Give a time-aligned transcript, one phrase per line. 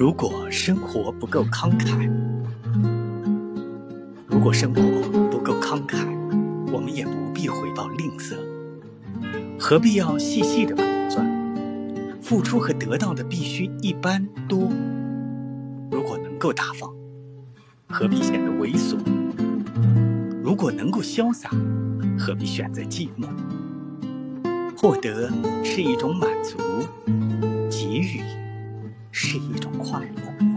[0.00, 2.10] 如果生活不够慷慨，
[4.26, 4.80] 如果生活
[5.30, 5.98] 不够慷慨，
[6.72, 8.34] 我们也不必回报吝啬。
[9.58, 12.18] 何必要细细的盘算？
[12.22, 14.70] 付出和得到的必须一般多。
[15.90, 16.90] 如果能够大方，
[17.86, 18.96] 何必显得猥琐？
[20.42, 21.50] 如果能够潇洒，
[22.18, 23.28] 何必选择寂寞？
[24.78, 25.30] 获得
[25.62, 26.56] 是一种满足，
[29.30, 30.49] 是一种快乐。